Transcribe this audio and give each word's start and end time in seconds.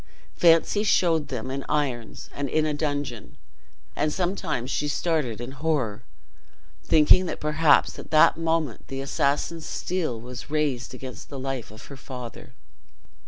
Fancy 0.35 0.81
showed 0.83 1.27
them 1.27 1.51
in 1.51 1.63
irons 1.69 2.27
and 2.33 2.49
in 2.49 2.65
a 2.65 2.73
dungeon, 2.73 3.37
and 3.95 4.11
sometimes 4.11 4.71
she 4.71 4.87
started 4.87 5.39
in 5.39 5.51
horror, 5.51 6.01
thinking 6.83 7.27
that 7.27 7.39
perhaps 7.39 7.99
at 7.99 8.09
that 8.09 8.35
moment 8.35 8.87
the 8.87 8.99
assassin's 8.99 9.67
steel 9.67 10.19
was 10.19 10.49
raised 10.49 10.95
against 10.95 11.29
the 11.29 11.37
life 11.37 11.69
of 11.69 11.85
her 11.85 11.97
father. 11.97 12.55